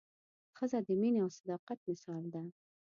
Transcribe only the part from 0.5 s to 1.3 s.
ښځه د مینې او